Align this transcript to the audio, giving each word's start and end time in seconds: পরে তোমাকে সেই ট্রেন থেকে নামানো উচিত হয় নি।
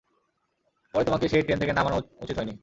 পরে 0.93 1.03
তোমাকে 1.03 1.25
সেই 1.27 1.43
ট্রেন 1.43 1.57
থেকে 1.61 1.73
নামানো 1.73 1.95
উচিত 2.23 2.35
হয় 2.37 2.47
নি। 2.47 2.53